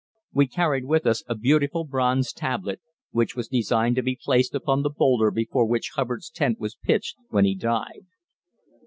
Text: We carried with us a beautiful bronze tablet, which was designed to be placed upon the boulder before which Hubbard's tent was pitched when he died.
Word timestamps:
We 0.33 0.47
carried 0.47 0.85
with 0.85 1.05
us 1.05 1.23
a 1.27 1.35
beautiful 1.35 1.83
bronze 1.83 2.33
tablet, 2.33 2.81
which 3.11 3.35
was 3.35 3.47
designed 3.49 3.97
to 3.97 4.01
be 4.01 4.17
placed 4.19 4.55
upon 4.55 4.81
the 4.81 4.89
boulder 4.89 5.29
before 5.29 5.67
which 5.67 5.91
Hubbard's 5.93 6.31
tent 6.31 6.59
was 6.59 6.75
pitched 6.75 7.17
when 7.29 7.45
he 7.45 7.53
died. 7.53 8.07